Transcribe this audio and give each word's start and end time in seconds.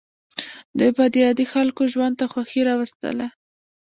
دوی 0.77 0.91
به 0.97 1.05
د 1.13 1.15
عادي 1.25 1.45
خلکو 1.53 1.81
ژوند 1.93 2.13
ته 2.19 2.25
خوښي 2.31 2.61
راوستله. 2.69 3.27